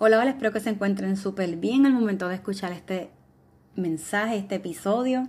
Hola, 0.00 0.20
hola, 0.20 0.30
espero 0.30 0.52
que 0.52 0.60
se 0.60 0.70
encuentren 0.70 1.16
súper 1.16 1.56
bien 1.56 1.84
al 1.84 1.92
momento 1.92 2.28
de 2.28 2.36
escuchar 2.36 2.70
este 2.70 3.10
mensaje, 3.74 4.36
este 4.36 4.54
episodio. 4.54 5.28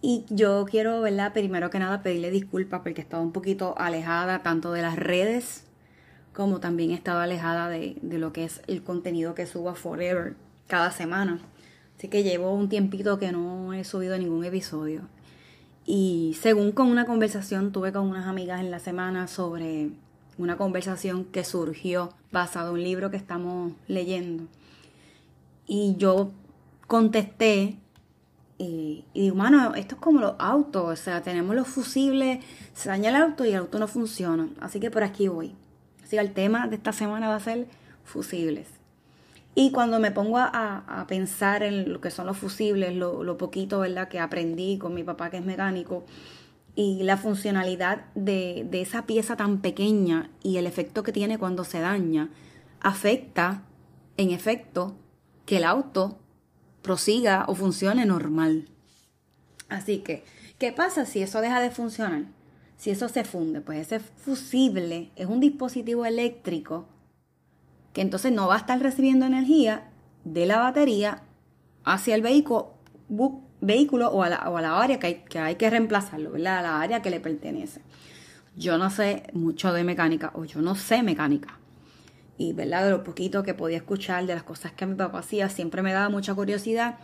Y 0.00 0.24
yo 0.28 0.66
quiero, 0.70 1.00
¿verdad? 1.00 1.32
Primero 1.32 1.68
que 1.68 1.80
nada 1.80 2.00
pedirle 2.00 2.30
disculpas 2.30 2.82
porque 2.82 3.00
he 3.00 3.02
estado 3.02 3.24
un 3.24 3.32
poquito 3.32 3.74
alejada 3.76 4.44
tanto 4.44 4.70
de 4.70 4.82
las 4.82 4.94
redes 4.94 5.64
como 6.32 6.60
también 6.60 6.92
he 6.92 6.94
estado 6.94 7.18
alejada 7.18 7.68
de, 7.68 7.96
lo 8.02 8.32
que 8.32 8.44
es 8.44 8.62
el 8.68 8.84
contenido 8.84 9.34
que 9.34 9.46
subo 9.46 9.70
a 9.70 9.74
Forever 9.74 10.36
cada 10.68 10.92
semana. 10.92 11.40
Así 11.98 12.06
que 12.06 12.22
llevo 12.22 12.54
un 12.54 12.68
tiempito 12.68 13.18
que 13.18 13.32
no 13.32 13.72
he 13.72 13.82
subido 13.82 14.16
ningún 14.16 14.44
episodio. 14.44 15.00
Y 15.84 16.36
según 16.40 16.70
con 16.70 16.86
una 16.86 17.04
conversación 17.04 17.72
tuve 17.72 17.92
con 17.92 18.06
unas 18.06 18.28
amigas 18.28 18.60
en 18.60 18.70
la 18.70 18.78
semana 18.78 19.26
sobre 19.26 19.90
una 20.38 20.56
conversación 20.56 21.24
que 21.24 21.44
surgió 21.44 22.12
basado 22.32 22.68
en 22.68 22.74
un 22.74 22.82
libro 22.82 23.10
que 23.10 23.16
estamos 23.16 23.72
leyendo. 23.88 24.44
Y 25.66 25.96
yo 25.96 26.30
contesté 26.86 27.78
y, 28.58 29.04
digo, 29.14 29.36
mano, 29.36 29.74
esto 29.74 29.96
es 29.96 30.00
como 30.00 30.20
los 30.20 30.34
autos, 30.38 30.84
o 30.84 30.96
sea, 30.96 31.22
tenemos 31.22 31.54
los 31.54 31.68
fusibles, 31.68 32.44
se 32.72 32.88
daña 32.88 33.10
el 33.10 33.16
auto 33.16 33.44
y 33.44 33.50
el 33.50 33.56
auto 33.56 33.78
no 33.78 33.88
funciona. 33.88 34.48
Así 34.60 34.80
que 34.80 34.90
por 34.90 35.02
aquí 35.02 35.28
voy. 35.28 35.54
Así 36.02 36.16
que 36.16 36.22
el 36.22 36.32
tema 36.32 36.66
de 36.68 36.76
esta 36.76 36.92
semana 36.92 37.28
va 37.28 37.36
a 37.36 37.40
ser 37.40 37.66
fusibles. 38.04 38.68
Y 39.54 39.72
cuando 39.72 39.98
me 40.00 40.10
pongo 40.10 40.38
a, 40.38 41.04
pensar 41.08 41.62
en 41.62 41.92
lo 41.92 42.00
que 42.00 42.10
son 42.10 42.26
los 42.26 42.36
fusibles, 42.36 42.94
lo, 42.94 43.24
lo, 43.24 43.38
poquito, 43.38 43.80
¿verdad?, 43.80 44.08
que 44.08 44.20
aprendí 44.20 44.76
con 44.76 44.92
mi 44.94 45.02
papá 45.02 45.30
que 45.30 45.38
es 45.38 45.44
mecánico, 45.44 46.04
y 46.76 47.02
la 47.02 47.16
funcionalidad 47.16 48.04
de, 48.14 48.66
de 48.70 48.82
esa 48.82 49.06
pieza 49.06 49.36
tan 49.36 49.60
pequeña 49.62 50.30
y 50.42 50.58
el 50.58 50.66
efecto 50.66 51.02
que 51.02 51.10
tiene 51.10 51.38
cuando 51.38 51.64
se 51.64 51.80
daña, 51.80 52.28
afecta, 52.80 53.64
en 54.18 54.30
efecto, 54.30 54.94
que 55.46 55.56
el 55.56 55.64
auto 55.64 56.18
prosiga 56.82 57.46
o 57.48 57.54
funcione 57.54 58.04
normal. 58.04 58.68
Así 59.68 59.98
que, 59.98 60.22
¿qué 60.58 60.70
pasa 60.70 61.06
si 61.06 61.22
eso 61.22 61.40
deja 61.40 61.60
de 61.60 61.70
funcionar? 61.70 62.26
Si 62.76 62.90
eso 62.90 63.08
se 63.08 63.24
funde, 63.24 63.62
pues 63.62 63.78
ese 63.78 63.98
fusible 63.98 65.10
es 65.16 65.26
un 65.26 65.40
dispositivo 65.40 66.04
eléctrico 66.04 66.86
que 67.94 68.02
entonces 68.02 68.32
no 68.32 68.48
va 68.48 68.56
a 68.56 68.58
estar 68.58 68.78
recibiendo 68.78 69.24
energía 69.24 69.90
de 70.24 70.44
la 70.44 70.58
batería 70.58 71.22
hacia 71.84 72.14
el 72.14 72.20
vehículo, 72.20 72.74
vehículo 73.60 74.08
o 74.08 74.22
a 74.22 74.28
la, 74.28 74.50
o 74.50 74.56
a 74.56 74.62
la 74.62 74.80
área 74.80 74.98
que 74.98 75.06
hay, 75.06 75.14
que 75.28 75.38
hay 75.38 75.54
que 75.56 75.68
reemplazarlo, 75.70 76.32
¿verdad? 76.32 76.58
A 76.58 76.62
la 76.62 76.80
área 76.80 77.02
que 77.02 77.10
le 77.10 77.20
pertenece. 77.20 77.80
Yo 78.56 78.78
no 78.78 78.90
sé 78.90 79.24
mucho 79.32 79.72
de 79.72 79.84
mecánica 79.84 80.30
o 80.34 80.44
yo 80.44 80.62
no 80.62 80.74
sé 80.74 81.02
mecánica. 81.02 81.58
Y, 82.38 82.52
¿verdad? 82.52 82.84
De 82.84 82.90
lo 82.90 83.04
poquito 83.04 83.42
que 83.42 83.54
podía 83.54 83.78
escuchar 83.78 84.26
de 84.26 84.34
las 84.34 84.42
cosas 84.42 84.72
que 84.72 84.86
mi 84.86 84.94
papá 84.94 85.20
hacía, 85.20 85.48
siempre 85.48 85.82
me 85.82 85.92
daba 85.92 86.08
mucha 86.08 86.34
curiosidad, 86.34 86.98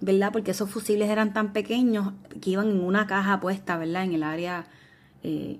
¿verdad? 0.00 0.32
Porque 0.32 0.52
esos 0.52 0.70
fusibles 0.70 1.10
eran 1.10 1.32
tan 1.32 1.52
pequeños 1.52 2.12
que 2.40 2.50
iban 2.50 2.70
en 2.70 2.80
una 2.80 3.06
caja 3.06 3.40
puesta, 3.40 3.76
¿verdad? 3.76 4.04
En 4.04 4.14
el 4.14 4.22
área, 4.22 4.66
eh, 5.22 5.58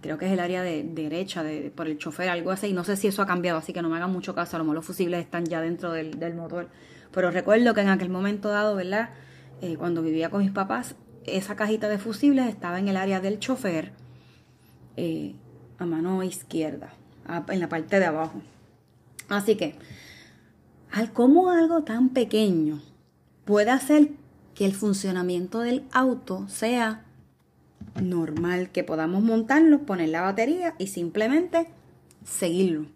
creo 0.00 0.16
que 0.16 0.26
es 0.26 0.32
el 0.32 0.40
área 0.40 0.62
de, 0.62 0.82
derecha 0.82 1.42
de, 1.42 1.70
por 1.70 1.88
el 1.88 1.98
chofer, 1.98 2.30
algo 2.30 2.50
así. 2.50 2.68
Y 2.68 2.72
no 2.72 2.84
sé 2.84 2.96
si 2.96 3.06
eso 3.06 3.20
ha 3.20 3.26
cambiado, 3.26 3.58
así 3.58 3.72
que 3.72 3.82
no 3.82 3.90
me 3.90 3.96
hagan 3.96 4.12
mucho 4.12 4.34
caso. 4.34 4.56
A 4.56 4.58
lo 4.58 4.64
mejor 4.64 4.76
los 4.76 4.86
fusibles 4.86 5.20
están 5.20 5.44
ya 5.44 5.60
dentro 5.60 5.92
del, 5.92 6.18
del 6.18 6.34
motor. 6.34 6.68
Pero 7.12 7.30
recuerdo 7.30 7.74
que 7.74 7.80
en 7.80 7.88
aquel 7.88 8.08
momento 8.08 8.48
dado, 8.48 8.76
¿verdad? 8.76 9.10
Eh, 9.60 9.76
cuando 9.76 10.02
vivía 10.02 10.30
con 10.30 10.42
mis 10.42 10.52
papás, 10.52 10.94
esa 11.24 11.56
cajita 11.56 11.88
de 11.88 11.98
fusibles 11.98 12.48
estaba 12.48 12.78
en 12.78 12.88
el 12.88 12.96
área 12.96 13.20
del 13.20 13.38
chofer, 13.38 13.92
eh, 14.96 15.34
a 15.78 15.86
mano 15.86 16.22
izquierda, 16.22 16.92
en 17.48 17.60
la 17.60 17.68
parte 17.68 17.98
de 17.98 18.06
abajo. 18.06 18.40
Así 19.28 19.56
que, 19.56 19.76
al 20.90 21.12
cómo 21.12 21.50
algo 21.50 21.84
tan 21.84 22.10
pequeño 22.10 22.80
puede 23.44 23.70
hacer 23.70 24.10
que 24.54 24.66
el 24.66 24.74
funcionamiento 24.74 25.60
del 25.60 25.84
auto 25.92 26.48
sea 26.48 27.04
normal, 28.02 28.70
que 28.70 28.84
podamos 28.84 29.22
montarlo, 29.22 29.80
poner 29.80 30.10
la 30.10 30.22
batería 30.22 30.74
y 30.78 30.88
simplemente 30.88 31.68
seguirlo. 32.24 32.86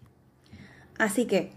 Así 0.99 1.27
que 1.27 1.53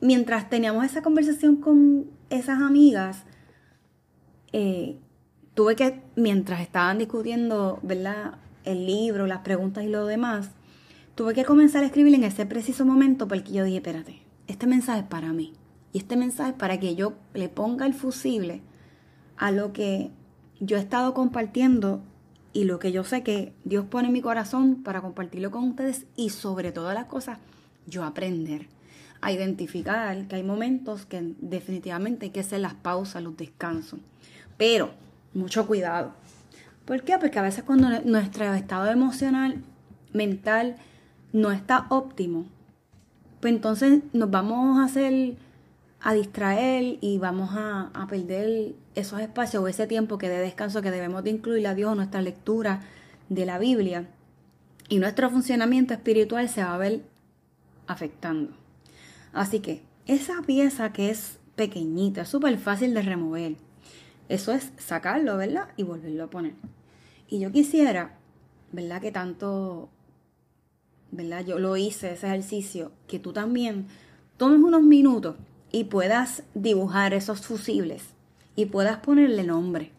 mientras 0.00 0.48
teníamos 0.48 0.84
esa 0.84 1.02
conversación 1.02 1.56
con 1.56 2.06
esas 2.30 2.60
amigas, 2.60 3.24
eh, 4.52 4.98
tuve 5.54 5.76
que, 5.76 6.02
mientras 6.16 6.60
estaban 6.60 6.98
discutiendo. 6.98 7.80
El 8.62 8.86
libro, 8.86 9.26
las 9.26 9.38
preguntas 9.38 9.84
y 9.84 9.88
lo 9.88 10.04
demás, 10.04 10.50
tuve 11.14 11.32
que 11.32 11.44
comenzar 11.44 11.82
a 11.82 11.86
escribir 11.86 12.14
en 12.14 12.24
ese 12.24 12.44
preciso 12.44 12.84
momento 12.84 13.26
porque 13.26 13.52
yo 13.52 13.64
dije, 13.64 13.78
espérate, 13.78 14.22
este 14.48 14.66
mensaje 14.66 15.00
es 15.00 15.06
para 15.06 15.32
mí. 15.32 15.54
Y 15.92 15.98
este 15.98 16.16
mensaje 16.16 16.50
es 16.50 16.56
para 16.56 16.78
que 16.78 16.94
yo 16.94 17.14
le 17.32 17.48
ponga 17.48 17.86
el 17.86 17.94
fusible 17.94 18.60
a 19.38 19.50
lo 19.50 19.72
que 19.72 20.10
yo 20.60 20.76
he 20.76 20.80
estado 20.80 21.14
compartiendo 21.14 22.02
y 22.52 22.64
lo 22.64 22.78
que 22.78 22.92
yo 22.92 23.02
sé 23.02 23.22
que 23.22 23.54
Dios 23.64 23.86
pone 23.86 24.08
en 24.08 24.12
mi 24.12 24.20
corazón 24.20 24.82
para 24.82 25.00
compartirlo 25.00 25.50
con 25.50 25.64
ustedes 25.70 26.04
y 26.16 26.28
sobre 26.28 26.70
todas 26.70 26.94
las 26.94 27.06
cosas, 27.06 27.38
yo 27.86 28.04
aprender 28.04 28.68
a 29.20 29.32
identificar 29.32 30.26
que 30.26 30.36
hay 30.36 30.42
momentos 30.42 31.06
que 31.06 31.34
definitivamente 31.38 32.26
hay 32.26 32.32
que 32.32 32.40
hacer 32.40 32.60
las 32.60 32.74
pausas, 32.74 33.22
los 33.22 33.36
descansos. 33.36 34.00
Pero, 34.56 34.90
mucho 35.34 35.66
cuidado. 35.66 36.12
¿Por 36.84 37.02
qué? 37.02 37.18
Porque 37.18 37.38
a 37.38 37.42
veces 37.42 37.64
cuando 37.64 37.88
nuestro 38.00 38.52
estado 38.54 38.90
emocional, 38.90 39.62
mental, 40.12 40.76
no 41.32 41.52
está 41.52 41.86
óptimo, 41.90 42.46
pues 43.40 43.54
entonces 43.54 44.02
nos 44.12 44.30
vamos 44.30 44.78
a 44.78 44.84
hacer 44.84 45.36
a 46.02 46.14
distraer 46.14 46.98
y 47.00 47.18
vamos 47.18 47.50
a, 47.52 47.90
perder 48.08 48.74
esos 48.94 49.20
espacios 49.20 49.62
o 49.62 49.68
ese 49.68 49.86
tiempo 49.86 50.18
que 50.18 50.28
de 50.28 50.38
descanso 50.38 50.82
que 50.82 50.90
debemos 50.90 51.22
de 51.24 51.30
incluir 51.30 51.66
a 51.66 51.74
Dios 51.74 51.92
en 51.92 51.98
nuestra 51.98 52.22
lectura 52.22 52.80
de 53.28 53.46
la 53.46 53.58
Biblia. 53.58 54.08
Y 54.88 54.98
nuestro 54.98 55.30
funcionamiento 55.30 55.94
espiritual 55.94 56.48
se 56.48 56.64
va 56.64 56.74
a 56.74 56.78
ver 56.78 57.02
afectando. 57.86 58.59
Así 59.32 59.60
que 59.60 59.82
esa 60.06 60.42
pieza 60.42 60.92
que 60.92 61.10
es 61.10 61.38
pequeñita, 61.56 62.24
súper 62.24 62.58
fácil 62.58 62.94
de 62.94 63.02
remover, 63.02 63.56
eso 64.28 64.52
es 64.52 64.72
sacarlo, 64.78 65.36
¿verdad? 65.36 65.68
Y 65.76 65.82
volverlo 65.82 66.24
a 66.24 66.30
poner. 66.30 66.54
Y 67.28 67.40
yo 67.40 67.52
quisiera, 67.52 68.16
¿verdad? 68.72 69.00
Que 69.00 69.12
tanto, 69.12 69.88
¿verdad? 71.10 71.44
Yo 71.44 71.58
lo 71.58 71.76
hice, 71.76 72.12
ese 72.12 72.26
ejercicio, 72.26 72.92
que 73.06 73.18
tú 73.18 73.32
también 73.32 73.86
tomes 74.36 74.60
unos 74.60 74.82
minutos 74.82 75.36
y 75.72 75.84
puedas 75.84 76.42
dibujar 76.54 77.14
esos 77.14 77.46
fusibles 77.46 78.02
y 78.56 78.66
puedas 78.66 78.98
ponerle 78.98 79.44
nombre. 79.44 79.92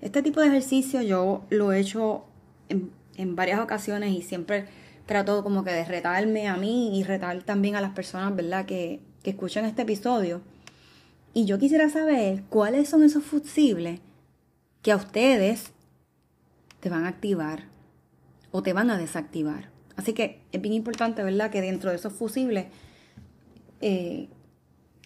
Este 0.00 0.22
tipo 0.22 0.40
de 0.40 0.48
ejercicio 0.48 1.02
yo 1.02 1.44
lo 1.50 1.72
he 1.72 1.80
hecho 1.80 2.24
en 2.68 3.36
varias 3.36 3.60
ocasiones 3.60 4.12
y 4.12 4.22
siempre 4.22 4.66
trato 5.08 5.42
como 5.42 5.64
que 5.64 5.72
de 5.72 5.84
retarme 5.86 6.48
a 6.48 6.56
mí 6.56 6.96
y 6.96 7.02
retar 7.02 7.42
también 7.42 7.74
a 7.74 7.80
las 7.80 7.92
personas, 7.92 8.36
¿verdad? 8.36 8.66
Que, 8.66 9.00
que 9.22 9.30
escuchan 9.30 9.64
este 9.64 9.82
episodio. 9.82 10.42
Y 11.32 11.46
yo 11.46 11.58
quisiera 11.58 11.88
saber 11.88 12.44
cuáles 12.50 12.88
son 12.90 13.02
esos 13.02 13.24
fusibles 13.24 14.00
que 14.82 14.92
a 14.92 14.96
ustedes 14.96 15.72
te 16.80 16.90
van 16.90 17.06
a 17.06 17.08
activar 17.08 17.64
o 18.52 18.62
te 18.62 18.74
van 18.74 18.90
a 18.90 18.98
desactivar. 18.98 19.70
Así 19.96 20.12
que 20.12 20.42
es 20.52 20.60
bien 20.60 20.74
importante, 20.74 21.24
¿verdad? 21.24 21.50
Que 21.50 21.62
dentro 21.62 21.90
de 21.90 21.96
esos 21.96 22.12
fusibles 22.12 22.66
eh, 23.80 24.28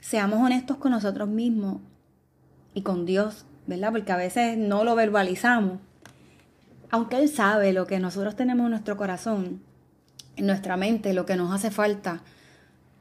seamos 0.01 0.41
honestos 0.41 0.79
con 0.79 0.91
nosotros 0.91 1.29
mismos 1.29 1.81
y 2.75 2.83
con 2.83 3.07
Dios, 3.07 3.47
¿verdad? 3.69 3.93
Porque 3.93 4.11
a 4.11 4.17
veces 4.17 4.59
no 4.59 4.83
lo 4.83 4.97
verbalizamos. 4.97 5.79
Aunque 6.91 7.19
Él 7.19 7.29
sabe 7.29 7.73
lo 7.73 7.87
que 7.87 8.01
nosotros 8.01 8.35
tenemos 8.35 8.65
en 8.65 8.71
nuestro 8.73 8.97
corazón, 8.97 9.63
en 10.37 10.47
nuestra 10.47 10.77
mente, 10.77 11.13
lo 11.13 11.27
que 11.27 11.37
nos 11.37 11.53
hace 11.53 11.71
falta, 11.71 12.23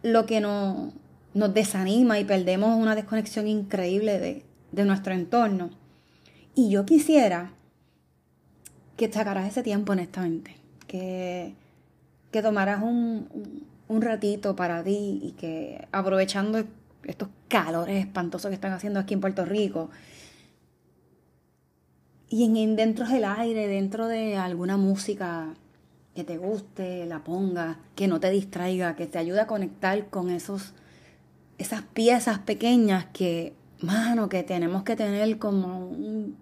lo 0.03 0.25
que 0.25 0.41
nos, 0.41 0.93
nos 1.33 1.53
desanima 1.53 2.19
y 2.19 2.25
perdemos 2.25 2.77
una 2.77 2.95
desconexión 2.95 3.47
increíble 3.47 4.19
de, 4.19 4.45
de 4.71 4.85
nuestro 4.85 5.13
entorno. 5.13 5.69
Y 6.55 6.69
yo 6.69 6.85
quisiera 6.85 7.53
que 8.97 9.11
sacaras 9.11 9.47
ese 9.47 9.63
tiempo 9.63 9.93
honestamente, 9.93 10.57
que, 10.87 11.55
que 12.31 12.41
tomaras 12.41 12.83
un, 12.83 13.65
un 13.87 14.01
ratito 14.01 14.55
para 14.55 14.83
ti 14.83 15.21
y 15.23 15.31
que 15.31 15.87
aprovechando 15.91 16.63
estos 17.03 17.29
calores 17.47 18.05
espantosos 18.05 18.49
que 18.49 18.55
están 18.55 18.73
haciendo 18.73 18.99
aquí 18.99 19.13
en 19.13 19.21
Puerto 19.21 19.45
Rico, 19.45 19.89
y 22.31 22.45
en, 22.45 22.77
dentro 22.77 23.05
del 23.05 23.25
aire, 23.25 23.67
dentro 23.67 24.07
de 24.07 24.37
alguna 24.37 24.77
música 24.77 25.53
que 26.15 26.23
te 26.23 26.37
guste, 26.37 27.05
la 27.05 27.23
ponga, 27.23 27.79
que 27.95 28.07
no 28.07 28.19
te 28.19 28.29
distraiga, 28.29 28.95
que 28.95 29.07
te 29.07 29.17
ayude 29.17 29.41
a 29.41 29.47
conectar 29.47 30.09
con 30.09 30.29
esos, 30.29 30.73
esas 31.57 31.81
piezas 31.81 32.39
pequeñas 32.39 33.05
que, 33.13 33.53
mano, 33.79 34.27
que 34.29 34.43
tenemos 34.43 34.83
que 34.83 34.95
tener 34.95 35.37
como 35.37 35.87
un, 35.89 36.35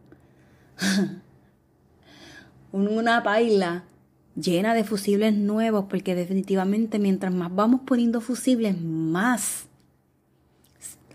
una 2.71 3.23
paila 3.23 3.83
llena 4.35 4.73
de 4.73 4.83
fusibles 4.83 5.35
nuevos, 5.35 5.85
porque 5.89 6.15
definitivamente 6.15 6.97
mientras 6.97 7.33
más 7.33 7.53
vamos 7.53 7.81
poniendo 7.85 8.21
fusibles, 8.21 8.79
más 8.81 9.67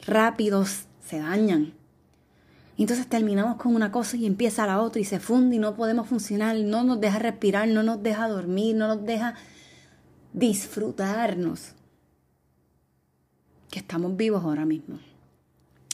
rápidos 0.06 0.86
se 1.04 1.18
dañan. 1.18 1.72
Entonces 2.82 3.06
terminamos 3.06 3.56
con 3.56 3.74
una 3.74 3.92
cosa 3.92 4.16
y 4.16 4.26
empieza 4.26 4.66
la 4.66 4.80
otra 4.80 5.00
y 5.00 5.04
se 5.04 5.20
funde 5.20 5.56
y 5.56 5.58
no 5.58 5.76
podemos 5.76 6.08
funcionar, 6.08 6.56
no 6.56 6.82
nos 6.82 7.00
deja 7.00 7.20
respirar, 7.20 7.68
no 7.68 7.84
nos 7.84 8.02
deja 8.02 8.28
dormir, 8.28 8.74
no 8.74 8.88
nos 8.88 9.04
deja 9.04 9.34
disfrutarnos. 10.32 11.72
Que 13.70 13.78
estamos 13.78 14.16
vivos 14.16 14.42
ahora 14.44 14.64
mismo. 14.64 14.98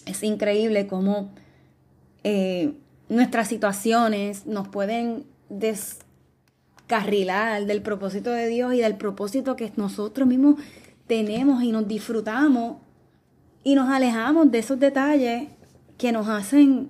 Es 0.06 0.23
increíble 0.23 0.87
cómo 0.87 1.31
eh, 2.25 2.75
nuestras 3.11 3.49
situaciones 3.49 4.47
nos 4.47 4.69
pueden 4.69 5.26
descarrilar 5.50 7.67
del 7.67 7.83
propósito 7.83 8.31
de 8.31 8.49
Dios 8.49 8.73
y 8.73 8.79
del 8.79 8.97
propósito 8.97 9.56
que 9.56 9.71
nosotros 9.76 10.26
mismos 10.26 10.55
tenemos 11.06 11.62
y 11.62 11.73
nos 11.73 11.87
disfrutamos 11.87 12.79
y 13.65 13.75
nos 13.75 13.91
alejamos 13.91 14.50
de 14.50 14.59
esos 14.59 14.81
detalles 14.81 15.49
que 16.00 16.12
nos 16.12 16.29
hacen 16.29 16.88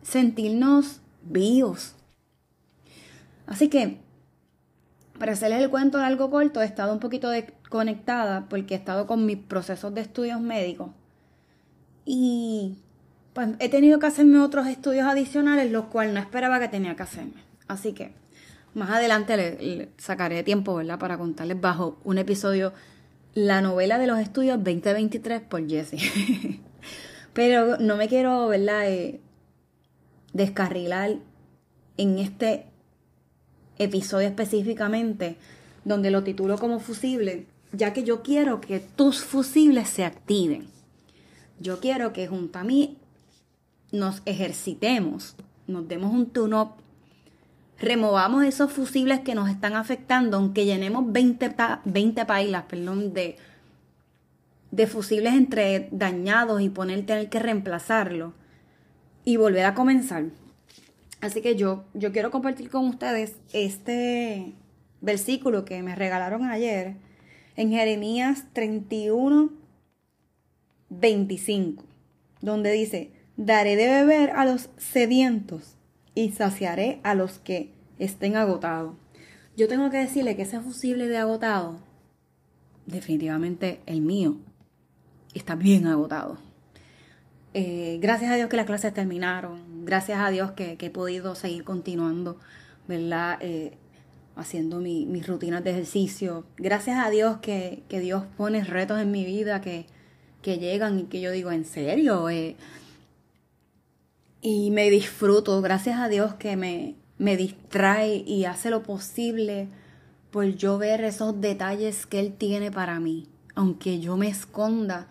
sentirnos 0.00 1.02
vivos. 1.20 1.94
Así 3.46 3.68
que, 3.68 3.98
para 5.18 5.32
hacerles 5.32 5.60
el 5.60 5.68
cuento 5.68 5.98
algo 5.98 6.30
corto, 6.30 6.62
he 6.62 6.64
estado 6.64 6.94
un 6.94 7.00
poquito 7.00 7.28
desconectada 7.28 8.46
porque 8.48 8.72
he 8.72 8.78
estado 8.78 9.06
con 9.06 9.26
mis 9.26 9.36
procesos 9.36 9.92
de 9.92 10.00
estudios 10.00 10.40
médicos 10.40 10.88
y 12.06 12.78
pues 13.34 13.50
he 13.58 13.68
tenido 13.68 13.98
que 13.98 14.06
hacerme 14.06 14.40
otros 14.40 14.66
estudios 14.68 15.06
adicionales, 15.06 15.70
los 15.70 15.84
cuales 15.84 16.14
no 16.14 16.20
esperaba 16.20 16.58
que 16.60 16.68
tenía 16.68 16.96
que 16.96 17.02
hacerme. 17.02 17.44
Así 17.68 17.92
que 17.92 18.14
más 18.72 18.88
adelante 18.88 19.36
le, 19.36 19.90
sacaré 19.98 20.42
tiempo, 20.44 20.76
¿verdad? 20.76 20.98
Para 20.98 21.18
contarles 21.18 21.60
bajo 21.60 21.98
un 22.04 22.16
episodio 22.16 22.72
la 23.34 23.60
novela 23.60 23.98
de 23.98 24.06
los 24.06 24.18
estudios 24.18 24.56
2023 24.64 25.42
por 25.42 25.68
Jesse. 25.68 26.60
Pero 27.32 27.78
no 27.78 27.96
me 27.96 28.08
quiero, 28.08 28.48
¿verdad? 28.48 28.90
Eh, 28.90 29.20
descarrilar 30.32 31.16
en 31.96 32.18
este 32.18 32.66
episodio 33.78 34.28
específicamente, 34.28 35.36
donde 35.84 36.10
lo 36.10 36.22
titulo 36.22 36.58
como 36.58 36.80
fusible, 36.80 37.46
ya 37.72 37.92
que 37.92 38.04
yo 38.04 38.22
quiero 38.22 38.60
que 38.60 38.80
tus 38.80 39.20
fusibles 39.22 39.88
se 39.88 40.04
activen. 40.04 40.66
Yo 41.58 41.80
quiero 41.80 42.12
que 42.12 42.26
junto 42.26 42.58
a 42.58 42.64
mí 42.64 42.96
nos 43.92 44.22
ejercitemos, 44.24 45.36
nos 45.66 45.88
demos 45.88 46.12
un 46.12 46.26
tune-up 46.26 46.80
removamos 47.80 48.44
esos 48.44 48.70
fusibles 48.72 49.20
que 49.20 49.34
nos 49.34 49.48
están 49.48 49.74
afectando, 49.74 50.36
aunque 50.36 50.66
llenemos 50.66 51.10
20, 51.10 51.54
20 51.84 52.26
pailas 52.26 52.64
perdón, 52.64 53.14
de, 53.14 53.36
de 54.70 54.86
fusibles 54.86 55.34
entre 55.34 55.88
dañados 55.90 56.60
y 56.60 56.68
poner 56.68 57.04
tener 57.06 57.28
que 57.28 57.38
reemplazarlo 57.38 58.34
y 59.24 59.36
volver 59.36 59.64
a 59.64 59.74
comenzar. 59.74 60.26
Así 61.20 61.42
que 61.42 61.56
yo, 61.56 61.84
yo 61.92 62.12
quiero 62.12 62.30
compartir 62.30 62.70
con 62.70 62.86
ustedes 62.86 63.34
este 63.52 64.54
versículo 65.00 65.64
que 65.64 65.82
me 65.82 65.94
regalaron 65.94 66.44
ayer 66.44 66.96
en 67.56 67.70
Jeremías 67.70 68.46
31, 68.52 69.50
25, 70.88 71.84
donde 72.40 72.72
dice, 72.72 73.10
daré 73.36 73.76
de 73.76 73.86
beber 73.86 74.30
a 74.30 74.44
los 74.44 74.70
sedientos 74.78 75.76
y 76.14 76.30
saciaré 76.30 77.00
a 77.02 77.14
los 77.14 77.38
que 77.38 77.72
estén 77.98 78.36
agotados. 78.36 78.94
Yo 79.56 79.68
tengo 79.68 79.90
que 79.90 79.98
decirle 79.98 80.36
que 80.36 80.42
ese 80.42 80.60
fusible 80.60 81.08
de 81.08 81.18
agotado, 81.18 81.80
definitivamente 82.86 83.80
el 83.84 84.00
mío, 84.00 84.38
está 85.34 85.54
bien 85.54 85.86
agotado. 85.86 86.38
Eh, 87.52 87.98
gracias 88.00 88.30
a 88.30 88.36
Dios 88.36 88.48
que 88.48 88.56
las 88.56 88.66
clases 88.66 88.94
terminaron, 88.94 89.84
gracias 89.84 90.20
a 90.20 90.30
Dios 90.30 90.52
que, 90.52 90.76
he 90.80 90.90
podido 90.90 91.34
seguir 91.34 91.64
continuando, 91.64 92.38
¿verdad? 92.86 93.38
Eh, 93.40 93.72
haciendo 94.36 94.78
mis 94.78 95.26
rutinas 95.26 95.64
de 95.64 95.70
ejercicio. 95.70 96.44
Gracias 96.56 96.98
a 97.04 97.10
Dios 97.10 97.38
que, 97.38 97.82
Dios 97.88 98.24
pone 98.36 98.62
retos 98.64 99.00
en 99.00 99.10
mi 99.10 99.24
vida 99.24 99.60
que, 99.60 99.86
que 100.42 100.58
llegan 100.58 101.00
y 101.00 101.02
que 101.04 101.20
yo 101.20 101.32
digo, 101.32 101.50
¿en 101.50 101.64
serio? 101.64 102.30
Eh, 102.30 102.56
y 104.40 104.70
me 104.70 104.88
disfruto, 104.90 105.60
gracias 105.60 105.98
a 106.00 106.08
Dios 106.08 106.34
que 106.34 106.56
me, 106.56 106.94
me 107.18 107.36
distrae 107.36 108.24
y 108.26 108.44
hace 108.46 108.70
lo 108.70 108.82
posible 108.82 109.68
por 110.30 110.46
yo 110.46 110.78
ver 110.78 111.02
esos 111.04 111.40
detalles 111.40 112.06
que 112.06 112.20
Él 112.20 112.32
tiene 112.32 112.70
para 112.70 113.00
mí, 113.00 113.26
aunque 113.60 114.00
yo 114.00 114.16
me 114.16 114.28
esconda, 114.28 115.06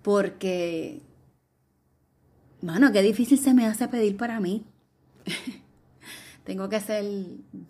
porque, 0.00 1.02
mano, 2.62 2.90
qué 2.90 3.02
difícil 3.02 3.38
se 3.38 3.52
me 3.52 3.66
hace 3.66 3.86
pedir 3.86 4.16
para 4.16 4.40
mí. 4.40 4.64
Tengo 6.44 6.70
que 6.70 6.80
ser 6.80 7.04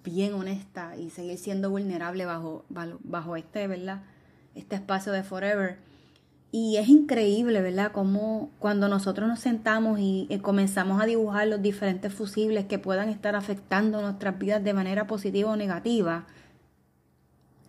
bien 0.04 0.34
honesta 0.34 0.96
y 0.96 1.10
seguir 1.10 1.38
siendo 1.38 1.70
vulnerable 1.70 2.24
bajo, 2.24 2.64
bajo 2.68 3.34
este, 3.34 3.66
¿verdad? 3.66 4.04
Este 4.54 4.76
espacio 4.76 5.10
de 5.10 5.24
Forever 5.24 5.78
y 6.52 6.76
es 6.76 6.88
increíble, 6.88 7.60
¿verdad? 7.60 7.90
Como 7.90 8.50
cuando 8.60 8.88
nosotros 8.88 9.28
nos 9.28 9.40
sentamos 9.40 9.98
y, 10.00 10.28
comenzamos 10.40 11.02
a 11.02 11.06
dibujar 11.06 11.48
los 11.48 11.62
diferentes 11.62 12.14
fusibles 12.14 12.66
que 12.66 12.78
puedan 12.78 13.08
estar 13.08 13.34
afectando 13.34 14.00
nuestras 14.00 14.38
vidas 14.38 14.62
de 14.62 14.72
manera 14.72 15.08
positiva 15.08 15.50
o 15.50 15.56
negativa, 15.56 16.26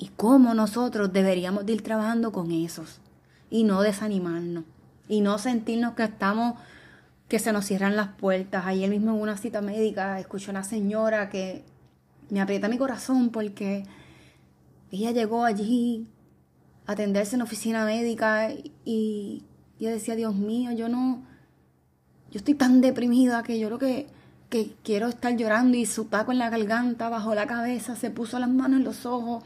y 0.02 0.08
cómo 0.18 0.56
nosotros 0.56 1.14
deberíamos 1.14 1.70
ir 1.70 1.84
trabajando 1.84 2.32
con 2.32 2.52
esos. 2.52 3.00
y 3.52 3.66
no 3.66 3.82
desanimarnos 3.82 4.64
y 5.10 5.20
no 5.20 5.38
sentirnos 5.38 5.94
que 5.94 6.04
estamos 6.04 6.56
que 7.28 7.38
se 7.38 7.52
nos 7.52 7.66
cierran 7.66 7.98
las 7.98 8.08
puertas. 8.16 8.66
Ayer 8.66 8.90
mismo 8.90 9.12
en 9.12 9.22
una 9.22 9.38
cita 9.38 9.62
médica 9.62 10.20
escuché 10.20 10.48
a 10.48 10.52
una 10.52 10.64
señora 10.64 11.30
que 11.30 11.64
me 12.30 12.42
aprieta 12.42 12.70
mi 12.70 12.78
corazón 12.78 13.30
porque 13.30 13.86
ella 14.90 15.12
llegó 15.12 15.44
allí 15.44 16.08
a 16.88 16.94
atenderse 16.94 17.36
en 17.36 17.42
oficina 17.42 17.84
médica 17.86 18.52
y 18.86 19.44
ella 19.80 19.92
decía, 19.92 20.16
Dios 20.16 20.36
mío, 20.36 20.72
yo 20.72 20.88
no, 20.88 21.24
yo 22.32 22.38
estoy 22.38 22.54
tan 22.54 22.80
deprimida 22.82 23.44
que 23.44 23.60
yo 23.60 23.68
creo 23.68 23.80
que, 23.80 24.08
que 24.50 24.74
quiero 24.84 25.08
estar 25.08 25.36
llorando 25.36 25.78
y 25.78 25.86
su 25.86 26.06
taco 26.06 26.32
en 26.32 26.40
la 26.40 26.50
garganta, 26.50 27.10
bajo 27.10 27.36
la 27.36 27.48
cabeza, 27.48 27.96
se 27.98 28.12
puso 28.12 28.40
las 28.40 28.50
manos 28.50 28.80
en 28.80 28.86
los 28.86 29.06
ojos. 29.06 29.44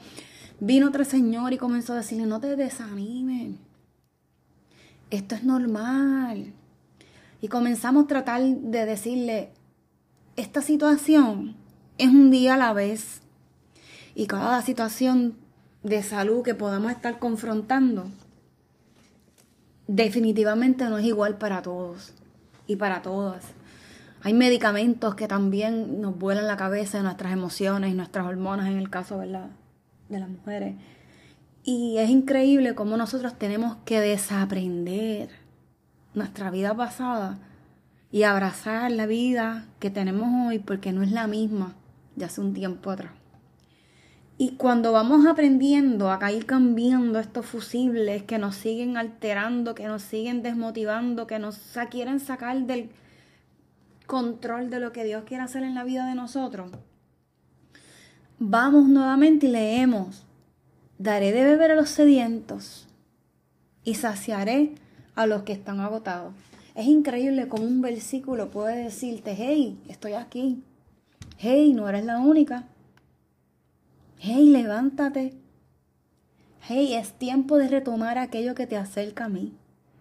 Vino 0.60 0.88
otro 0.88 1.04
señor 1.04 1.54
y 1.54 1.58
comenzó 1.58 1.94
a 1.94 1.98
decirle, 1.98 2.26
no 2.26 2.40
te 2.40 2.56
desanimen, 2.56 3.60
esto 5.10 5.36
es 5.36 5.44
normal. 5.44 6.54
Y 7.42 7.48
comenzamos 7.48 8.06
a 8.06 8.08
tratar 8.08 8.42
de 8.42 8.86
decirle, 8.86 9.52
esta 10.36 10.62
situación 10.62 11.56
es 11.98 12.10
un 12.10 12.32
día 12.32 12.56
a 12.56 12.58
la 12.58 12.74
vez. 12.74 13.22
Y 14.16 14.28
cada 14.28 14.62
situación 14.62 15.36
de 15.84 16.02
salud 16.02 16.44
que 16.44 16.56
podamos 16.56 16.92
estar 16.92 17.20
confrontando, 17.20 18.10
definitivamente 19.88 20.86
no 20.86 20.98
es 20.98 21.06
igual 21.06 21.38
para 21.38 21.62
todos 21.62 22.14
y 22.66 22.78
para 22.78 23.02
todas. 23.02 23.44
Hay 24.24 24.34
medicamentos 24.34 25.14
que 25.14 25.28
también 25.28 26.02
nos 26.02 26.18
vuelan 26.18 26.48
la 26.48 26.58
cabeza 26.58 27.04
nuestras 27.04 27.34
emociones 27.34 27.92
y 27.92 27.94
nuestras 27.94 28.26
hormonas 28.26 28.68
en 28.68 28.78
el 28.78 28.90
caso 28.90 29.20
de 30.10 30.20
las 30.20 30.30
mujeres. 30.30 30.76
Y 31.64 31.98
es 31.98 32.10
increíble 32.10 32.76
cómo 32.76 32.98
nosotros 32.98 33.38
tenemos 33.38 33.78
que 33.86 34.00
desaprender 34.00 35.30
nuestra 36.14 36.52
vida 36.52 36.76
pasada 36.76 37.40
y 38.12 38.24
abrazar 38.24 38.92
la 38.92 39.06
vida 39.08 39.66
que 39.80 39.90
tenemos 39.90 40.48
hoy 40.48 40.60
porque 40.60 40.92
no 40.92 41.04
es 41.04 41.12
la 41.12 41.28
misma 41.28 41.76
de 42.16 42.26
hace 42.26 42.42
un 42.42 42.54
tiempo 42.54 42.92
atrás. 42.92 43.12
Y 44.38 44.52
cuando 44.58 44.92
vamos 44.92 45.26
aprendiendo 45.26 46.12
a 46.12 46.32
ir 46.32 46.46
cambiando 46.46 47.20
estos 47.20 47.46
fusibles 47.46 48.24
que 48.24 48.38
nos 48.38 48.56
siguen 48.56 48.98
alterando, 48.98 49.76
que 49.76 49.88
nos 49.88 50.02
siguen 50.02 50.44
desmotivando, 50.44 51.26
que 51.26 51.40
nos 51.40 51.58
quieren 51.90 52.20
sacar 52.20 52.58
del 52.64 52.90
control 54.08 54.70
de 54.70 54.82
lo 54.82 54.92
que 54.92 55.06
Dios 55.06 55.24
quiere 55.26 55.44
hacer 55.44 55.64
en 55.64 55.74
la 55.74 55.86
vida 55.86 56.06
de 56.06 56.16
nosotros, 56.16 56.70
vamos 58.40 58.88
nuevamente 58.88 59.48
y 59.48 59.52
leemos, 59.52 60.26
daré 60.98 61.32
de 61.32 61.44
beber 61.44 61.72
a 61.72 61.76
los 61.76 61.90
sedientos 61.90 62.88
y 63.84 63.96
saciaré 63.96 64.76
a 65.16 65.26
los 65.26 65.44
que 65.44 65.54
están 65.54 65.80
agotados. 65.80 66.34
Es 66.74 66.88
increíble 66.88 67.48
cómo 67.48 67.64
un 67.64 67.82
versículo 67.82 68.50
puede 68.50 68.84
decirte, 68.84 69.36
hey, 69.38 69.80
estoy 69.88 70.14
aquí, 70.14 70.64
hey, 71.38 71.74
no 71.74 71.88
eres 71.88 72.06
la 72.06 72.20
única 72.20 72.66
hey, 74.26 74.50
levántate. 74.50 75.34
Hey, 76.62 76.96
es 76.96 77.14
tiempo 77.14 77.58
de 77.58 77.68
retomar 77.68 78.18
aquello 78.18 78.56
que 78.56 78.66
te 78.66 78.76
acerca 78.76 79.26
a 79.26 79.30
mí. 79.30 79.54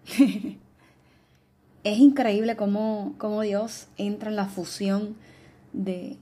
es 1.85 1.99
increíble 1.99 2.57
cómo, 2.57 3.15
cómo, 3.19 3.43
Dios 3.43 3.89
entra 3.99 4.31
en 4.31 4.37
la 4.37 4.47
fusión 4.47 5.17
de, 5.75 6.17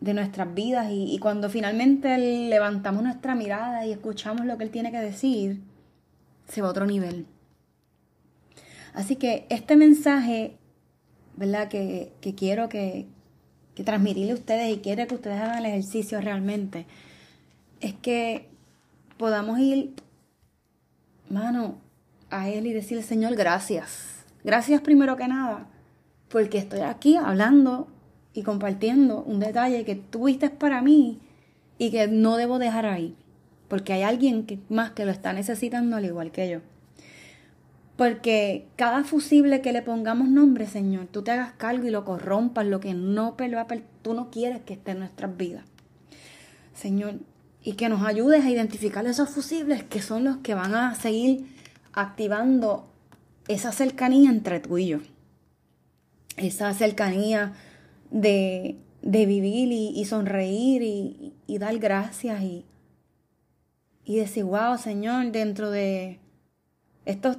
de 0.00 0.14
nuestras 0.14 0.54
vidas 0.54 0.88
y, 0.90 1.18
cuando 1.18 1.50
finalmente 1.50 2.16
levantamos 2.48 3.02
nuestra 3.02 3.34
mirada 3.34 3.84
y 3.86 3.92
escuchamos 3.92 4.46
lo 4.46 4.56
que 4.56 4.64
Él 4.64 4.70
tiene 4.70 4.92
que 4.92 5.00
decir, 5.00 5.60
se 6.46 6.62
va 6.62 6.68
a 6.68 6.70
otro 6.70 6.86
nivel. 6.86 7.26
Así 8.94 9.16
que 9.16 9.46
este 9.50 9.76
mensaje, 9.76 10.56
¿verdad? 11.36 11.68
Que, 11.68 12.12
que 12.20 12.34
quiero 12.34 12.68
que, 12.68 13.06
que 13.74 13.84
transmitirle 13.84 14.32
a 14.32 14.36
ustedes 14.36 14.76
y 14.76 14.78
quiere 14.78 15.06
que 15.06 15.16
ustedes 15.16 15.40
hagan 15.40 15.58
el 15.58 15.66
ejercicio 15.66 16.20
realmente, 16.20 16.86
es 17.80 17.94
que 17.94 18.48
podamos 19.16 19.58
ir, 19.58 19.94
mano, 21.28 21.78
a 22.30 22.48
Él 22.48 22.66
y 22.66 22.72
decirle, 22.72 23.02
Señor, 23.02 23.34
gracias. 23.34 24.24
Gracias 24.44 24.80
primero 24.80 25.16
que 25.16 25.26
nada, 25.26 25.66
porque 26.28 26.58
estoy 26.58 26.80
aquí 26.80 27.16
hablando 27.16 27.88
y 28.38 28.44
compartiendo 28.44 29.24
un 29.24 29.40
detalle 29.40 29.84
que 29.84 29.96
tuviste 29.96 30.48
para 30.48 30.80
mí 30.80 31.18
y 31.76 31.90
que 31.90 32.06
no 32.06 32.36
debo 32.36 32.60
dejar 32.60 32.86
ahí, 32.86 33.16
porque 33.66 33.92
hay 33.92 34.02
alguien 34.02 34.46
que, 34.46 34.60
más 34.68 34.92
que 34.92 35.04
lo 35.04 35.10
está 35.10 35.32
necesitando 35.32 35.96
al 35.96 36.04
igual 36.04 36.30
que 36.30 36.48
yo. 36.48 36.60
Porque 37.96 38.68
cada 38.76 39.02
fusible 39.02 39.60
que 39.60 39.72
le 39.72 39.82
pongamos 39.82 40.28
nombre, 40.28 40.68
Señor, 40.68 41.08
tú 41.10 41.22
te 41.22 41.32
hagas 41.32 41.50
cargo 41.54 41.88
y 41.88 41.90
lo 41.90 42.04
corrompas, 42.04 42.64
lo 42.64 42.78
que 42.78 42.94
no 42.94 43.34
tú 44.02 44.14
no 44.14 44.30
quieres 44.30 44.60
que 44.60 44.74
esté 44.74 44.92
en 44.92 45.00
nuestras 45.00 45.36
vidas. 45.36 45.64
Señor, 46.74 47.14
y 47.64 47.72
que 47.72 47.88
nos 47.88 48.06
ayudes 48.06 48.44
a 48.44 48.50
identificar 48.50 49.04
esos 49.04 49.30
fusibles 49.30 49.82
que 49.82 50.00
son 50.00 50.22
los 50.22 50.36
que 50.36 50.54
van 50.54 50.76
a 50.76 50.94
seguir 50.94 51.44
activando 51.92 52.88
esa 53.48 53.72
cercanía 53.72 54.30
entre 54.30 54.60
tú 54.60 54.78
y 54.78 54.86
yo. 54.86 54.98
Esa 56.36 56.72
cercanía 56.72 57.54
de, 58.10 58.76
vivir 59.02 59.72
y, 59.72 60.04
sonreír 60.04 60.82
y, 60.82 61.34
y, 61.46 61.58
dar 61.58 61.78
gracias 61.78 62.42
y, 62.42 62.64
y 64.04 64.16
decir, 64.16 64.44
wow, 64.44 64.78
Señor, 64.78 65.30
dentro 65.32 65.70
de 65.70 66.18
estos 67.04 67.38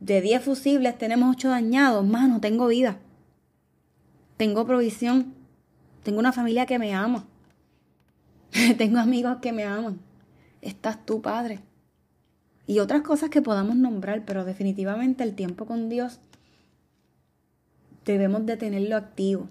de 0.00 0.20
10 0.20 0.42
fusibles 0.42 0.96
tenemos 0.98 1.36
8 1.36 1.50
dañados, 1.50 2.06
mano, 2.06 2.40
tengo 2.40 2.66
vida. 2.66 2.98
Tengo 4.36 4.66
provisión. 4.66 5.34
Tengo 6.02 6.18
una 6.18 6.32
familia 6.32 6.64
que 6.64 6.78
me 6.78 6.94
ama. 6.94 7.26
tengo 8.78 8.98
amigos 8.98 9.38
que 9.42 9.52
me 9.52 9.64
aman. 9.64 10.00
Estás 10.62 11.04
tú, 11.04 11.20
Padre. 11.20 11.60
Y 12.66 12.78
otras 12.78 13.02
cosas 13.02 13.30
que 13.30 13.42
podamos 13.42 13.76
nombrar, 13.76 14.24
pero 14.24 14.44
definitivamente 14.44 15.24
el 15.24 15.34
tiempo 15.34 15.66
con 15.66 15.88
Dios 15.88 16.20
debemos 18.10 18.46
de 18.46 18.56
tenerlo 18.56 18.96
activo. 18.96 19.48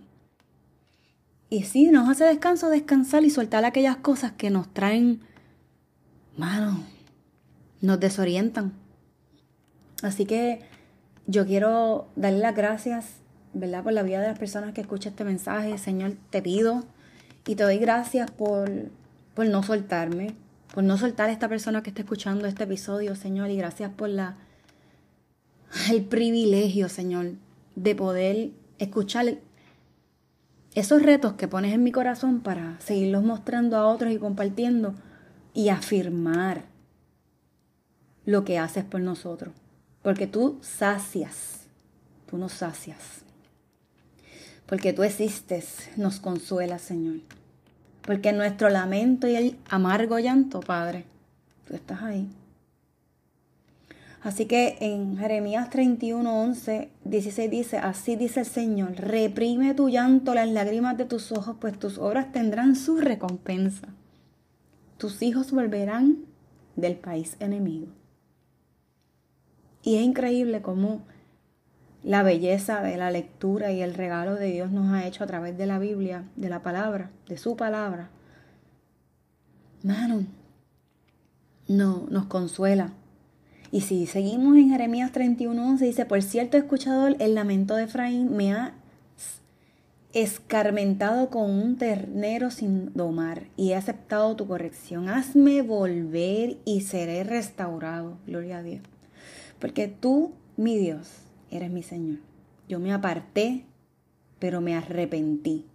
Y 1.50 1.63
si 1.63 1.89
nos 1.89 2.10
hace 2.10 2.25
descanso, 2.25 2.70
descansar 2.70 3.24
y 3.24 3.30
soltar 3.30 3.66
aquellas 3.66 3.98
cosas 3.98 4.34
que 4.34 4.50
nos 4.50 4.72
traen, 4.74 5.22
mano, 6.38 6.84
nos 7.82 8.00
desorientan 8.00 8.74
Así 10.01 10.25
que 10.25 10.62
yo 11.28 11.46
quiero 11.46 12.08
darle 12.16 12.39
las 12.39 12.56
gracias, 12.56 13.06
¿verdad? 13.54 13.84
Por 13.84 13.94
la 13.94 14.04
vida 14.04 14.22
de 14.22 14.28
las 14.28 14.39
personas 14.39 14.74
que 14.74 14.82
escuchan 14.82 15.12
este 15.12 15.24
mensaje. 15.24 15.78
Señor, 15.78 16.13
te 16.30 16.42
pido 16.42 16.84
y 17.46 17.56
te 17.56 17.63
doy 17.63 17.78
gracias 17.78 18.32
por, 18.32 18.70
por 19.34 19.48
no 19.48 19.62
soltarme, 19.63 20.36
por 20.74 20.84
no 20.84 20.98
soltar 20.98 21.30
a 21.30 21.34
esta 21.34 21.50
persona 21.50 21.84
que 21.84 21.89
está 21.89 22.01
escuchando 22.01 22.48
este 22.48 22.63
episodio, 22.63 23.16
Señor. 23.16 23.50
Y 23.50 23.58
gracias 23.58 23.92
por 23.92 24.10
la, 24.10 24.38
el 25.92 26.04
privilegio, 26.06 26.88
Señor, 26.88 27.34
de 27.83 27.95
poder 27.95 28.51
escuchar 28.77 29.38
esos 30.75 31.01
retos 31.01 31.33
que 31.33 31.48
pones 31.48 31.74
en 31.74 31.83
mi 31.83 31.91
corazón 31.91 32.41
para 32.41 32.79
seguirlos 32.79 33.24
mostrando 33.24 33.77
a 33.77 33.88
otros 33.88 34.12
y 34.12 34.17
compartiendo 34.17 34.93
y 35.53 35.69
afirmar 35.69 36.65
lo 38.25 38.43
que 38.43 38.59
haces 38.59 38.83
por 38.83 39.01
nosotros. 39.01 39.53
Porque 40.01 40.27
tú 40.27 40.59
sacias, 40.62 41.62
tú 42.29 42.38
nos 42.38 42.53
sacias. 42.53 43.24
Porque 44.65 44.93
tú 44.93 45.03
existes, 45.03 45.89
nos 45.98 46.19
consuela, 46.19 46.79
Señor. 46.79 47.21
Porque 48.03 48.33
nuestro 48.33 48.69
lamento 48.69 49.27
y 49.27 49.36
el 49.36 49.57
amargo 49.69 50.19
llanto, 50.19 50.59
Padre, 50.59 51.05
tú 51.67 51.75
estás 51.75 52.03
ahí. 52.03 52.29
Así 54.22 54.46
que 54.46 54.78
en 54.82 55.18
Jeremías 55.18 55.70
31, 55.70 56.42
11, 56.42 56.90
16 57.06 57.50
dice, 57.50 57.78
así 57.78 58.18
dice 58.18 58.42
el 58.42 58.46
Señor, 58.46 58.96
reprime 58.96 59.74
tu 59.74 59.88
llanto, 59.88 60.34
las 60.34 60.50
lágrimas 60.50 60.98
de 60.98 61.06
tus 61.06 61.32
ojos, 61.32 61.56
pues 61.60 61.80
tus 61.80 61.98
obras 61.98 62.32
tendrán 62.34 62.76
su 62.76 62.98
recompensa. 62.98 63.88
Tus 64.98 65.22
hijos 65.22 65.52
volverán 65.52 66.18
del 66.76 66.96
país 66.96 67.38
enemigo. 67.40 67.88
Y 69.84 69.96
es 69.96 70.04
increíble 70.04 70.62
cómo 70.62 71.02
la 72.04 72.24
belleza 72.24 72.82
de 72.82 72.98
la 72.98 73.12
lectura 73.12 73.72
y 73.72 73.82
el 73.82 73.94
regalo 73.94 74.36
de 74.36 74.48
Dios 74.48 74.72
nos 74.72 74.92
ha 74.92 75.08
hecho 75.08 75.24
a 75.24 75.28
través 75.28 75.58
de 75.58 75.66
la 75.66 75.80
Biblia, 75.80 76.26
de 76.36 76.50
la 76.50 76.62
palabra, 76.62 77.12
de 77.28 77.38
su 77.38 77.56
palabra. 77.56 78.10
Mano, 79.84 80.26
no, 81.70 82.06
nos 82.10 82.26
consuela. 82.26 82.94
Y 83.72 83.82
si 83.82 84.08
seguimos 84.08 84.58
en 84.58 84.70
Jeremías 84.70 85.12
31.11, 85.12 85.80
dice, 85.80 86.06
por 86.06 86.22
cierto, 86.24 86.58
escuchador, 86.58 87.16
el 87.20 87.36
lamento 87.36 87.76
de 87.76 87.84
Efraín 87.84 88.36
me 88.36 88.54
ha 88.54 88.74
escarmentado 90.12 91.30
con 91.30 91.52
un 91.52 91.78
ternero 91.78 92.50
sin 92.50 92.92
domar 92.94 93.44
y 93.56 93.72
he 93.72 93.76
aceptado 93.76 94.36
tu 94.36 94.48
corrección. 94.48 95.08
Hazme 95.08 95.62
volver 95.62 96.58
y 96.66 96.82
seré 96.82 97.24
restaurado. 97.24 98.18
Gloria 98.26 98.58
a 98.58 98.64
Dios. 98.64 98.82
Porque 99.60 99.88
tú, 99.88 100.34
mi 100.58 100.78
Dios, 100.78 101.08
eres 101.52 101.70
mi 101.70 101.84
Señor. 101.84 102.20
Yo 102.68 102.80
me 102.80 102.92
aparté, 102.92 103.66
pero 104.40 104.62
me 104.62 104.76
arrepentí. 104.76 105.66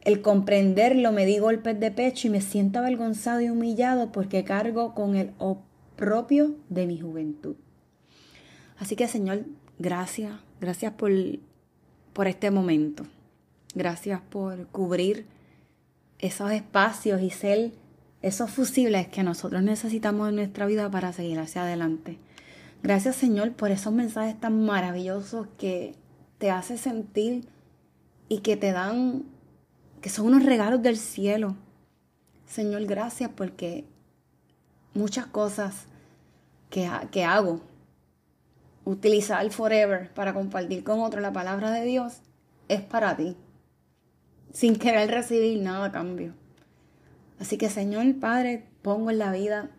El 0.00 0.20
comprenderlo 0.20 1.12
me 1.12 1.26
di 1.26 1.38
golpes 1.38 1.78
de 1.78 1.90
pecho 1.90 2.28
y 2.28 2.30
me 2.30 2.40
siento 2.40 2.78
avergonzado 2.78 3.40
y 3.40 3.50
humillado 3.50 4.10
porque 4.10 4.42
cargo 4.42 4.94
con 4.94 5.16
el 5.16 5.32
oprobio 5.98 6.54
de 6.68 6.86
mi 6.86 7.00
juventud. 7.00 7.56
Así 8.78 8.94
que 8.94 9.08
Señor, 9.08 9.44
gracias, 9.80 10.32
gracias 10.60 10.92
por, 10.92 11.10
por 12.12 12.28
este 12.28 12.52
momento. 12.52 13.04
Gracias 13.74 14.20
por 14.20 14.68
cubrir 14.68 15.26
esos 16.20 16.52
espacios 16.52 17.20
y 17.20 17.30
ser 17.30 17.72
esos 18.22 18.50
fusibles 18.50 19.08
que 19.08 19.24
nosotros 19.24 19.62
necesitamos 19.62 20.28
en 20.28 20.36
nuestra 20.36 20.66
vida 20.66 20.88
para 20.88 21.12
seguir 21.12 21.40
hacia 21.40 21.62
adelante. 21.62 22.18
Gracias 22.82 23.16
Señor 23.16 23.52
por 23.52 23.72
esos 23.72 23.92
mensajes 23.92 24.38
tan 24.38 24.64
maravillosos 24.64 25.48
que 25.58 25.96
te 26.38 26.52
hace 26.52 26.78
sentir 26.78 27.48
y 28.28 28.38
que 28.38 28.56
te 28.56 28.70
dan, 28.70 29.24
que 30.00 30.10
son 30.10 30.26
unos 30.26 30.44
regalos 30.44 30.80
del 30.80 30.96
cielo. 30.96 31.56
Señor, 32.46 32.84
gracias 32.86 33.30
porque 33.34 33.84
muchas 34.98 35.26
cosas 35.26 35.86
que, 36.70 36.90
que 37.10 37.24
hago, 37.24 37.60
utilizar 38.84 39.48
forever 39.50 40.12
para 40.14 40.34
compartir 40.34 40.84
con 40.84 41.00
otro 41.00 41.20
la 41.20 41.32
palabra 41.32 41.70
de 41.70 41.84
Dios, 41.84 42.20
es 42.68 42.82
para 42.82 43.16
ti 43.16 43.36
sin 44.52 44.76
querer 44.76 45.10
recibir 45.10 45.60
nada 45.62 45.86
a 45.86 45.92
cambio. 45.92 46.34
Así 47.38 47.56
que 47.56 47.70
Señor 47.70 48.18
Padre, 48.18 48.64
pongo 48.82 49.10
en 49.10 49.18
la 49.18 49.32
vida 49.32 49.70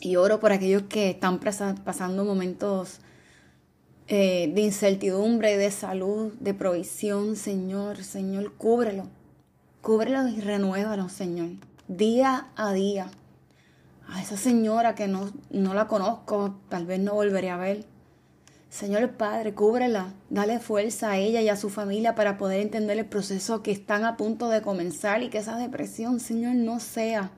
y 0.00 0.16
oro 0.16 0.40
por 0.40 0.52
aquellos 0.52 0.82
que 0.84 1.10
están 1.10 1.40
pasando 1.40 2.24
momentos 2.24 3.00
eh, 4.06 4.50
de 4.54 4.60
incertidumbre, 4.60 5.56
de 5.56 5.70
salud, 5.70 6.32
de 6.40 6.54
provisión, 6.54 7.36
Señor. 7.36 8.04
Señor, 8.04 8.52
cúbrelo. 8.54 9.08
Cúbrelo 9.80 10.28
y 10.28 10.40
renuévalo, 10.40 11.08
Señor. 11.08 11.50
Día 11.88 12.48
a 12.56 12.72
día. 12.72 13.10
A 14.08 14.20
esa 14.20 14.36
señora 14.36 14.94
que 14.94 15.06
no, 15.06 15.30
no 15.50 15.74
la 15.74 15.86
conozco, 15.86 16.58
tal 16.68 16.86
vez 16.86 16.98
no 17.00 17.14
volveré 17.14 17.50
a 17.50 17.56
ver 17.56 17.86
Señor 18.70 19.12
Padre, 19.12 19.54
cúbrela, 19.54 20.12
dale 20.28 20.58
fuerza 20.58 21.12
a 21.12 21.16
ella 21.16 21.40
y 21.40 21.48
a 21.48 21.56
su 21.56 21.70
familia 21.70 22.14
para 22.14 22.36
poder 22.36 22.60
entender 22.60 22.98
el 22.98 23.06
proceso 23.06 23.62
que 23.62 23.72
están 23.72 24.04
a 24.04 24.18
punto 24.18 24.50
de 24.50 24.60
comenzar 24.60 25.22
y 25.22 25.30
que 25.30 25.38
esa 25.38 25.56
depresión, 25.56 26.20
Señor, 26.20 26.54
no 26.54 26.78
sea 26.78 27.30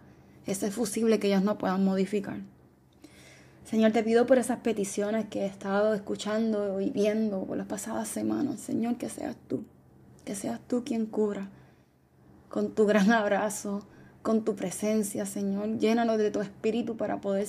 ese 0.47 0.73
fusible 0.73 1.21
que 1.21 1.29
ellos 1.29 1.45
no 1.45 1.57
puedan 1.57 1.85
modificar. 1.85 2.39
Señor, 3.65 3.93
te 3.93 4.03
pido 4.03 4.27
por 4.27 4.39
esas 4.39 4.59
peticiones 4.59 5.27
que 5.27 5.43
he 5.43 5.47
estado 5.47 5.95
escuchando 5.95 6.81
y 6.81 6.91
viendo 6.91 7.45
por 7.45 7.57
las 7.57 7.69
pasadas 7.69 8.09
semanas. 8.09 8.59
Señor, 8.59 8.97
que 8.97 9.09
seas 9.09 9.37
tú, 9.47 9.63
que 10.25 10.35
seas 10.35 10.59
tú 10.67 10.83
quien 10.85 11.07
cubra 11.07 11.49
con 12.49 12.75
tu 12.75 12.87
gran 12.87 13.13
abrazo, 13.13 13.87
con 14.23 14.45
tu 14.45 14.55
presencia, 14.57 15.27
Señor. 15.27 15.79
Llénalo 15.79 16.17
de 16.17 16.31
tu 16.31 16.41
espíritu 16.41 16.97
para 16.97 17.21
poder 17.21 17.49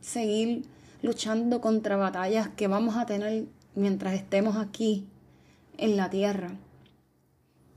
seguir 0.00 0.64
luchando 1.02 1.60
contra 1.60 1.96
batallas 1.96 2.48
que 2.48 2.68
vamos 2.68 2.96
a 2.96 3.06
tener 3.06 3.46
mientras 3.74 4.14
estemos 4.14 4.56
aquí 4.56 5.06
en 5.78 5.96
la 5.96 6.10
tierra 6.10 6.52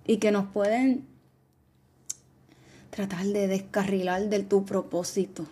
y 0.06 0.18
que 0.18 0.32
nos 0.32 0.46
pueden 0.48 1.08
tratar 2.90 3.26
de 3.26 3.48
descarrilar 3.48 4.30
de 4.30 4.44
tu 4.44 4.66
propósito. 4.66 5.46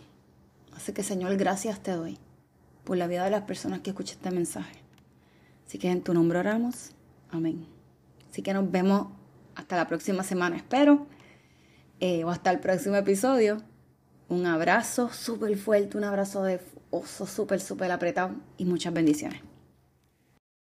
Así 0.76 0.94
que 0.94 1.04
Señor, 1.04 1.36
gracias 1.38 1.82
te 1.82 1.92
doy 1.92 2.18
por 2.84 2.98
la 2.98 3.08
vida 3.08 3.24
de 3.24 3.32
las 3.32 3.44
personas 3.44 3.80
que 3.80 3.92
escuchan 3.92 4.18
este 4.18 4.32
mensaje. 4.32 4.78
Así 5.68 5.78
que 5.78 5.90
en 5.90 6.02
tu 6.02 6.14
nombre 6.14 6.40
oramos. 6.40 6.92
Amén. 7.32 7.66
Así 8.30 8.42
que 8.42 8.54
nos 8.54 8.70
vemos 8.70 9.08
hasta 9.56 9.76
la 9.76 9.88
próxima 9.88 10.24
semana, 10.24 10.58
espero. 10.58 11.08
Eh, 12.06 12.26
o 12.26 12.30
hasta 12.32 12.52
el 12.52 12.60
próximo 12.60 12.98
episodio. 12.98 13.62
Un 14.28 14.46
abrazo 14.46 15.10
súper 15.14 15.56
fuerte, 15.56 15.98
un 15.98 16.04
abrazo 16.04 16.44
de 16.44 16.60
oso 16.90 17.26
súper, 17.26 17.62
súper 17.62 17.94
apretado 17.94 18.36
y 18.58 18.66
muchas 18.66 18.92
bendiciones. 18.92 19.40